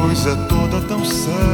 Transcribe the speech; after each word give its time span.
coisa 0.00 0.36
toda 0.48 0.80
tão 0.82 1.04
certa, 1.04 1.53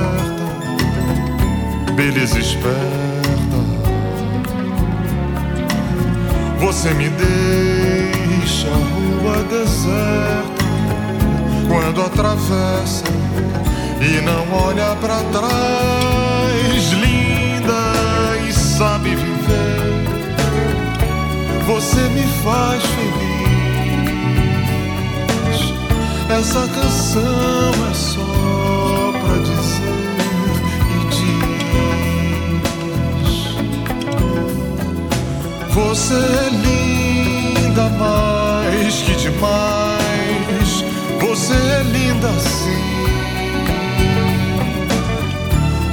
Você 35.90 36.14
é 36.14 36.50
linda 36.50 37.88
mais 37.88 39.02
que 39.02 39.16
demais. 39.16 40.84
Você 41.20 41.52
é 41.52 41.82
linda 41.82 42.28
assim. 42.28 42.78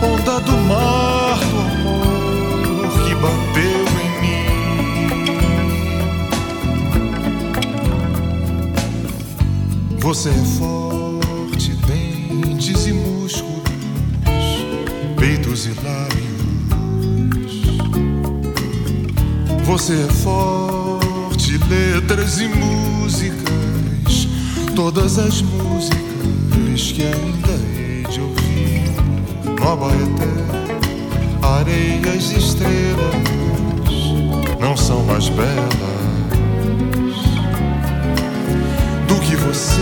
Onda 0.03 0.39
do 0.41 0.51
mar 0.51 1.39
do 1.39 1.57
amor 1.57 2.91
que 3.07 3.15
bateu 3.15 3.87
em 4.03 4.11
mim. 4.21 4.45
Você 9.97 10.29
é 10.29 10.43
forte, 10.59 11.71
dentes 11.87 12.85
e 12.85 12.93
músculos, 12.93 13.65
peitos 15.17 15.65
e 15.65 15.69
lábios. 15.83 16.16
Você 19.67 19.93
é 19.95 20.13
forte, 20.23 21.57
letras 21.67 22.39
e 22.39 22.47
músicas, 22.47 24.29
todas 24.73 25.19
as 25.19 25.41
músicas 25.41 26.93
que 26.93 27.03
ainda 27.03 27.51
hei 27.75 28.05
de 28.09 28.21
ouvir. 28.21 28.95
No 29.43 29.69
Abaeté, 29.69 30.23
areias 31.41 32.31
e 32.31 32.37
estrelas 32.39 33.13
não 34.57 34.77
são 34.77 35.03
mais 35.03 35.27
belas 35.27 35.67
do 39.09 39.15
que 39.19 39.35
você, 39.35 39.81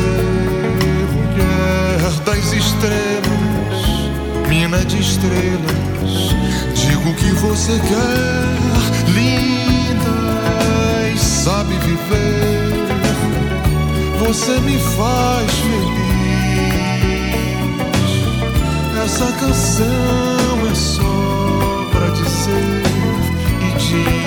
mulher 1.14 2.12
das 2.26 2.54
estrelas, 2.54 4.50
mina 4.50 4.84
de 4.84 5.00
estrelas. 5.00 6.34
Digo 6.74 7.14
que 7.14 7.32
você 7.36 7.80
quer, 7.88 8.65
viver. 12.06 12.86
Você 14.20 14.60
me 14.62 14.78
faz 14.80 15.52
feliz. 15.52 16.06
Essa 19.04 19.32
canção 19.34 20.68
é 20.72 20.76
só 20.76 21.86
pra 21.92 22.08
dizer 22.10 22.84
e 23.62 23.70
diz. 23.78 24.26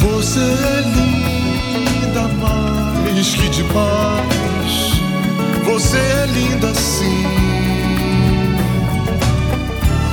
Você 0.00 0.40
é 0.40 0.80
linda 0.96 2.24
mais 2.40 3.34
que 3.34 3.48
demais. 3.50 4.74
Você 5.64 5.98
é 5.98 6.26
linda 6.26 6.74
sim. 6.74 7.26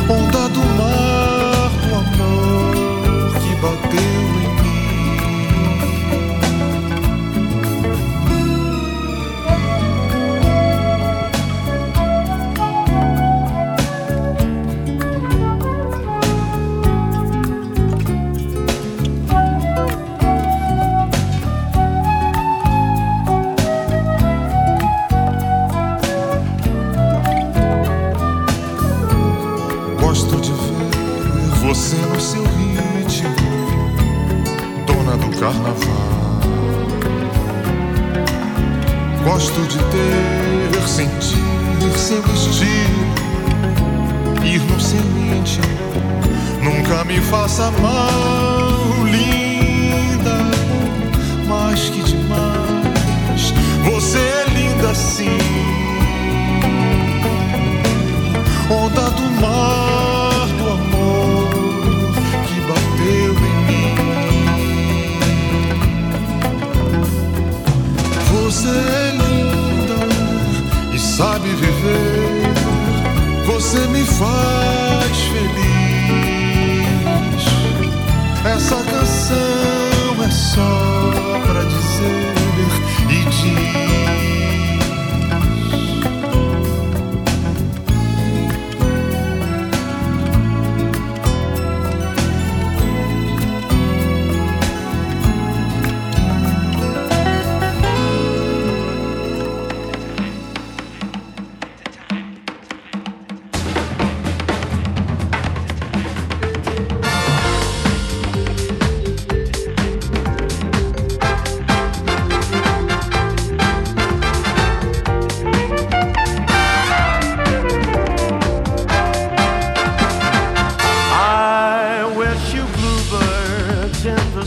Onda 0.09 0.49
do 0.49 0.59
mar 0.77 1.69
do 1.83 1.95
amor 1.95 2.68
que 3.59 3.61
bateu 3.61 4.48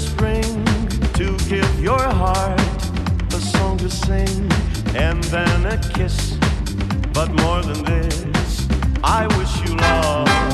spring 0.02 0.64
to 1.14 1.36
give 1.48 1.80
your 1.80 2.00
heart 2.00 2.60
a 3.32 3.40
song 3.40 3.78
to 3.78 3.88
sing 3.88 4.50
and 4.94 5.22
then 5.24 5.66
a 5.66 5.78
kiss. 5.94 6.36
But 7.12 7.30
more 7.42 7.62
than 7.62 7.84
this, 7.84 8.68
I 9.04 9.26
wish 9.38 9.68
you 9.68 9.76
love. 9.76 10.51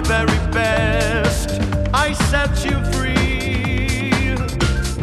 My 0.00 0.24
very 0.24 0.52
best. 0.52 1.60
I 1.92 2.12
set 2.12 2.64
you 2.64 2.76
free. 2.92 4.34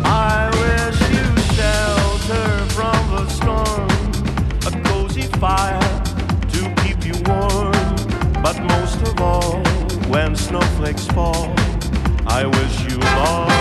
I 0.03 0.49
wish 0.61 0.99
you 1.15 1.27
shelter 1.55 2.65
from 2.75 2.99
the 3.15 3.27
storm, 3.29 3.89
a 4.65 4.89
cozy 4.89 5.23
fire 5.39 5.79
to 6.53 6.73
keep 6.81 7.05
you 7.05 7.15
warm. 7.25 7.73
But 8.41 8.59
most 8.61 9.01
of 9.01 9.19
all, 9.21 9.61
when 10.09 10.35
snowflakes 10.35 11.05
fall, 11.07 11.53
I 12.27 12.45
wish 12.45 12.91
you 12.91 12.97
love. 12.97 13.56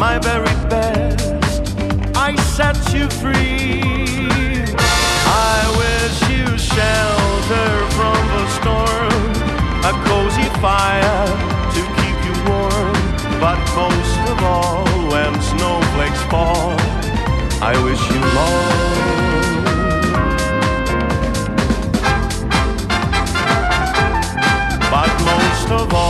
My 0.00 0.18
very 0.18 0.54
best, 0.70 1.76
I 2.16 2.34
set 2.56 2.78
you 2.94 3.06
free. 3.20 3.82
I 5.52 5.60
wish 5.82 6.16
you 6.32 6.46
shelter 6.56 7.70
from 7.98 8.20
the 8.34 8.44
storm, 8.56 9.12
a 9.84 9.92
cozy 10.08 10.48
fire 10.64 11.26
to 11.74 11.80
keep 11.98 12.18
you 12.26 12.34
warm. 12.48 12.96
But 13.44 13.60
most 13.76 14.20
of 14.32 14.38
all, 14.42 14.86
when 15.12 15.32
snowflakes 15.52 16.22
fall, 16.32 16.72
I 17.60 17.74
wish 17.84 18.02
you 18.14 18.22
love. 18.40 19.00
But 24.94 25.12
most 25.30 25.68
of 25.82 25.92
all, 25.92 26.09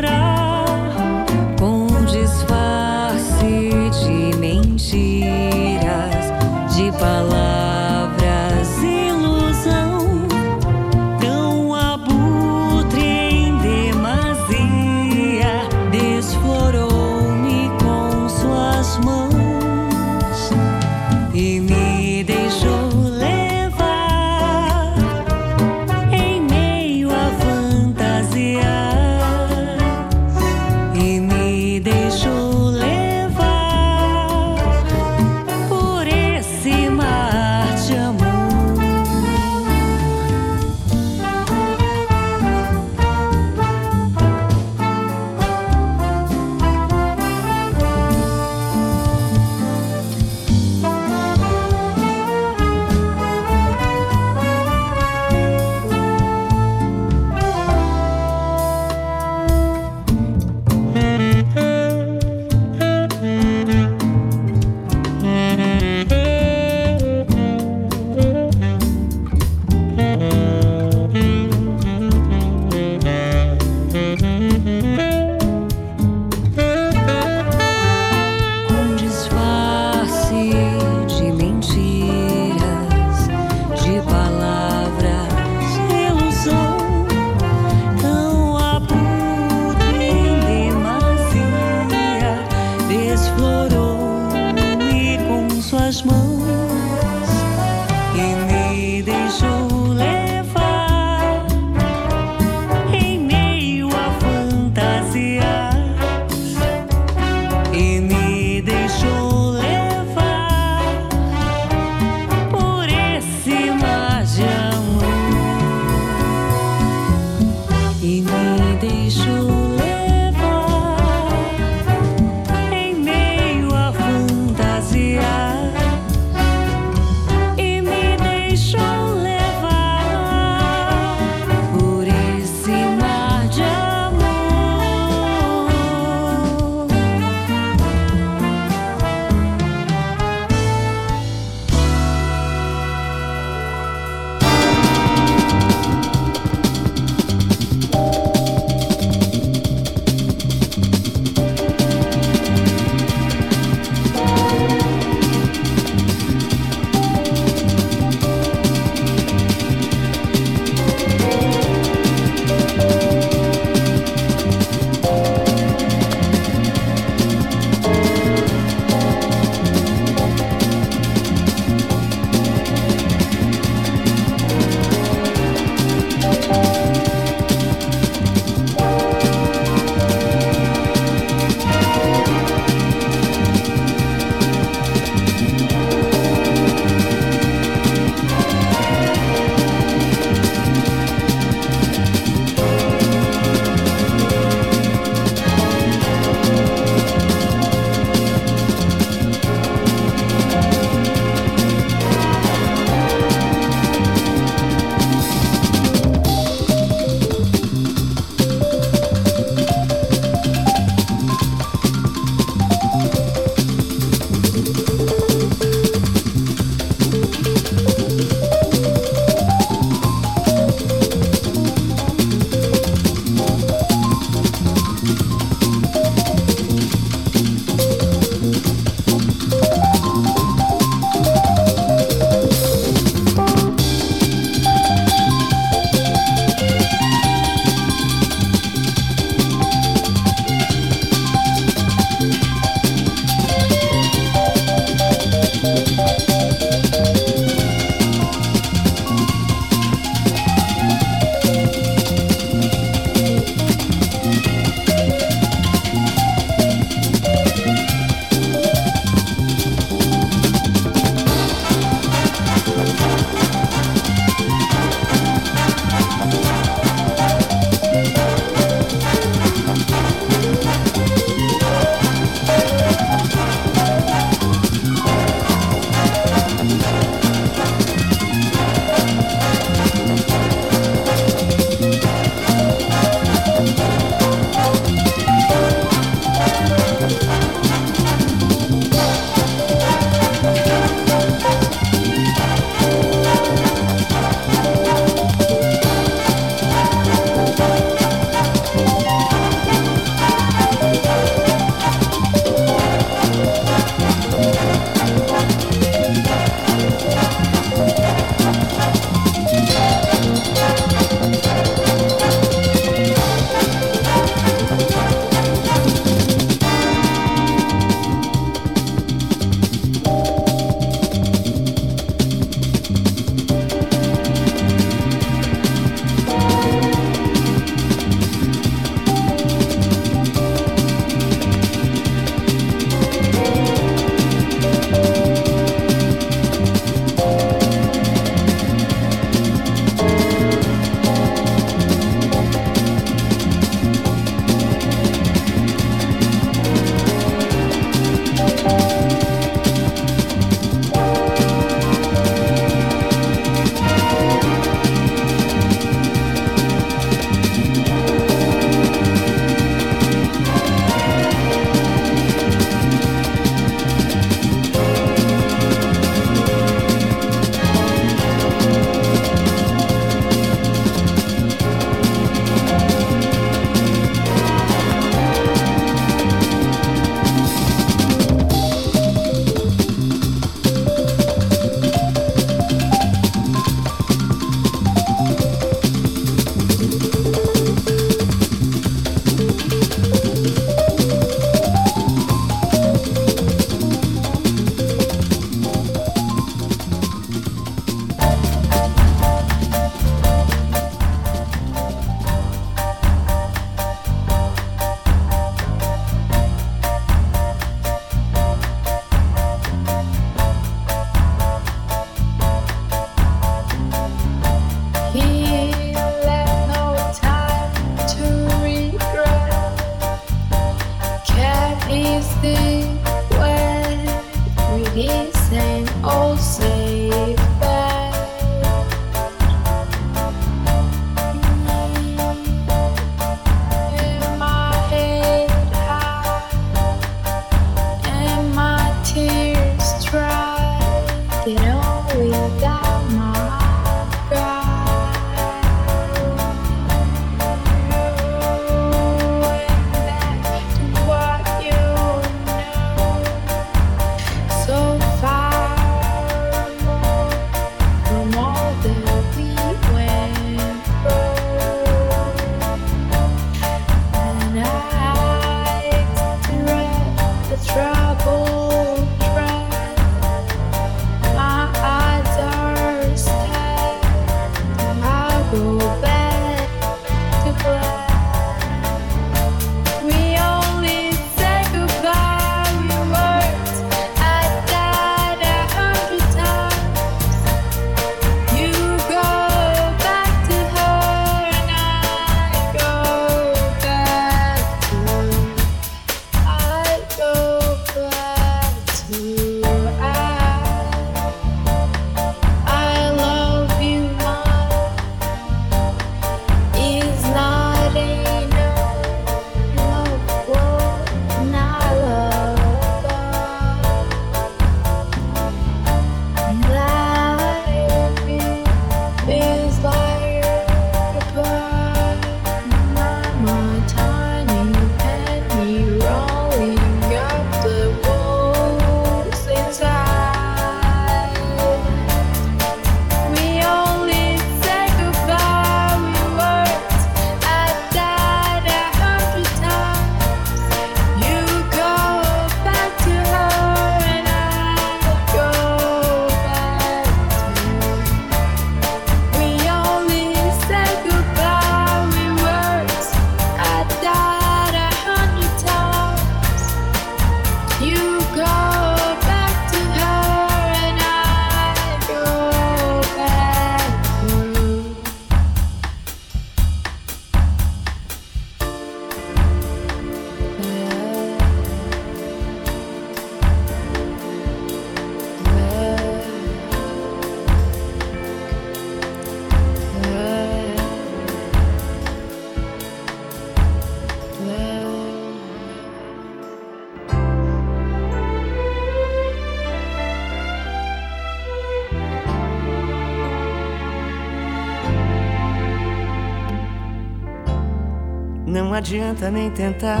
adianta 598.74 599.30
nem 599.30 599.50
tentar 599.50 600.00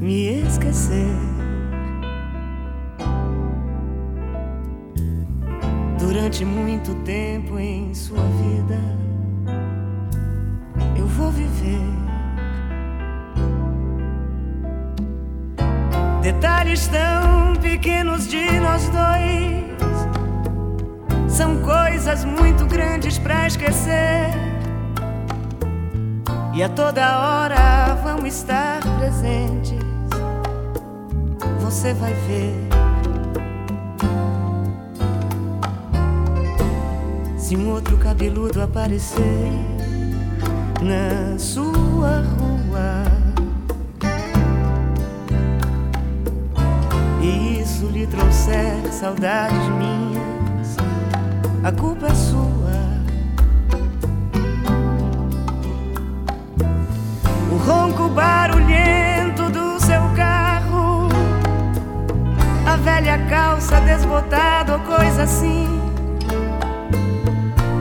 me 0.00 0.42
esquecer. 0.42 1.14
Durante 5.98 6.44
muito 6.44 6.94
tempo 7.04 7.58
em 7.58 7.94
sua 7.94 8.22
vida, 8.22 8.80
eu 10.96 11.06
vou 11.06 11.30
viver. 11.30 11.80
Detalhes 16.22 16.88
tão 16.88 17.54
pequenos 17.60 18.26
de 18.28 18.45
e 26.56 26.62
a 26.62 26.70
toda 26.70 27.20
hora 27.20 27.94
vão 28.02 28.26
estar 28.26 28.80
presentes. 28.98 29.78
Você 31.60 31.92
vai 31.92 32.14
ver. 32.14 32.54
Se 37.36 37.54
um 37.58 37.70
outro 37.72 37.98
cabeludo 37.98 38.62
aparecer 38.62 39.52
na 40.80 41.38
sua 41.38 42.22
rua 42.22 43.04
e 47.20 47.60
isso 47.60 47.84
lhe 47.88 48.06
trouxer 48.06 48.90
saudades 48.90 49.68
minhas, 49.76 50.76
a 51.62 51.70
culpa 51.70 52.06
é 52.06 52.14
sua. 52.14 52.65
Ronco 58.06 58.08
barulhento 58.08 59.50
do 59.50 59.80
seu 59.80 60.00
carro, 60.14 61.08
a 62.66 62.76
velha 62.76 63.18
calça 63.28 63.80
desbotada 63.80 64.74
ou 64.74 64.80
coisa 64.80 65.24
assim. 65.24 65.66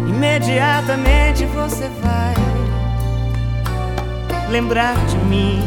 Imediatamente 0.07 1.45
você 1.45 1.89
vai 2.01 2.33
lembrar 4.49 4.95
de 5.05 5.17
mim. 5.17 5.61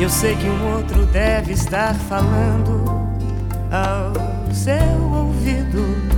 Eu 0.00 0.08
sei 0.08 0.36
que 0.36 0.48
um 0.48 0.76
outro 0.76 1.04
deve 1.06 1.52
estar 1.52 1.94
falando 1.94 2.84
ao 3.70 4.54
seu 4.54 5.02
ouvido. 5.12 6.17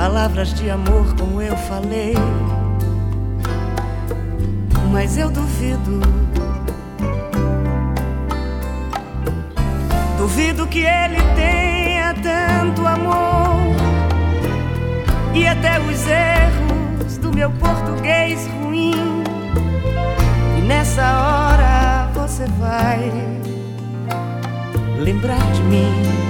Palavras 0.00 0.54
de 0.54 0.70
amor 0.70 1.14
como 1.14 1.42
eu 1.42 1.54
falei. 1.54 2.14
Mas 4.90 5.18
eu 5.18 5.30
duvido. 5.30 6.00
Duvido 10.16 10.66
que 10.68 10.78
ele 10.78 11.20
tenha 11.36 12.14
tanto 12.14 12.86
amor. 12.86 13.76
E 15.34 15.46
até 15.46 15.78
os 15.78 16.06
erros 16.06 17.18
do 17.18 17.30
meu 17.30 17.50
português 17.50 18.48
ruim. 18.62 18.94
E 20.56 20.62
nessa 20.62 21.02
hora 21.02 22.10
você 22.14 22.46
vai 22.58 23.12
lembrar 24.98 25.44
de 25.52 25.62
mim. 25.64 26.29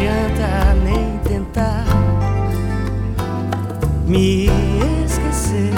Adianta 0.00 0.74
nem 0.82 1.18
tentar 1.18 1.84
me 4.06 4.46
esquecer. 5.04 5.74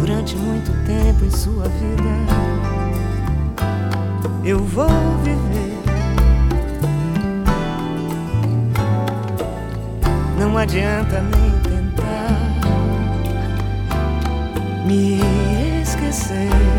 Durante 0.00 0.36
muito 0.36 0.72
tempo 0.86 1.24
em 1.24 1.30
sua 1.30 1.64
vida, 1.68 2.14
eu 4.44 4.58
vou 4.60 4.88
viver. 5.22 5.78
Não 10.38 10.56
adianta 10.56 11.20
nem 11.20 11.50
tentar 11.60 12.38
me 14.86 15.20
esquecer. 15.82 16.77